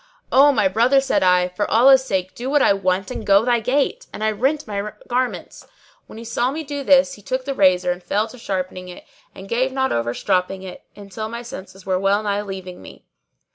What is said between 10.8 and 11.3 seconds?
until